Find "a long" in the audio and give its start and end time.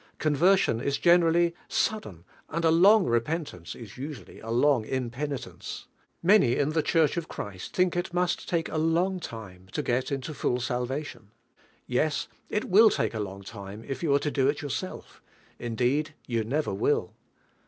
2.65-3.05, 4.41-4.83, 13.13-13.43